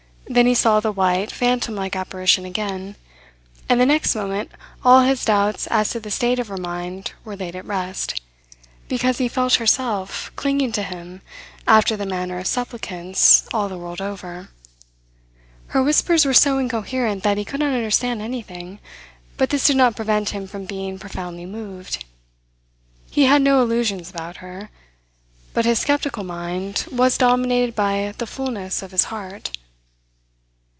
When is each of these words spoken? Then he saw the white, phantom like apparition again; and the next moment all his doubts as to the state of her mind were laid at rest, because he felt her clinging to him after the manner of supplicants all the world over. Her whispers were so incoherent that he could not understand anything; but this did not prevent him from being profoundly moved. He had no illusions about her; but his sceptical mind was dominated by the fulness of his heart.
Then 0.29 0.45
he 0.47 0.53
saw 0.55 0.79
the 0.79 0.93
white, 0.93 1.29
phantom 1.29 1.75
like 1.75 1.93
apparition 1.93 2.45
again; 2.45 2.95
and 3.67 3.81
the 3.81 3.85
next 3.85 4.15
moment 4.15 4.49
all 4.81 5.01
his 5.01 5.25
doubts 5.25 5.67
as 5.67 5.89
to 5.89 5.99
the 5.99 6.09
state 6.09 6.39
of 6.39 6.47
her 6.47 6.55
mind 6.55 7.11
were 7.25 7.35
laid 7.35 7.53
at 7.53 7.65
rest, 7.65 8.21
because 8.87 9.17
he 9.17 9.27
felt 9.27 9.55
her 9.55 9.65
clinging 10.37 10.71
to 10.71 10.83
him 10.83 11.19
after 11.67 11.97
the 11.97 12.05
manner 12.05 12.39
of 12.39 12.47
supplicants 12.47 13.45
all 13.53 13.67
the 13.67 13.77
world 13.77 13.99
over. 13.99 14.47
Her 15.67 15.83
whispers 15.83 16.23
were 16.23 16.33
so 16.33 16.59
incoherent 16.59 17.23
that 17.23 17.37
he 17.37 17.43
could 17.43 17.59
not 17.59 17.73
understand 17.73 18.21
anything; 18.21 18.79
but 19.35 19.49
this 19.49 19.65
did 19.67 19.75
not 19.75 19.97
prevent 19.97 20.29
him 20.29 20.47
from 20.47 20.63
being 20.63 20.97
profoundly 20.97 21.45
moved. 21.45 22.05
He 23.09 23.25
had 23.25 23.41
no 23.41 23.61
illusions 23.61 24.09
about 24.09 24.37
her; 24.37 24.69
but 25.53 25.65
his 25.65 25.79
sceptical 25.79 26.23
mind 26.23 26.85
was 26.89 27.17
dominated 27.17 27.75
by 27.75 28.13
the 28.17 28.25
fulness 28.27 28.81
of 28.81 28.91
his 28.91 29.05
heart. 29.05 29.57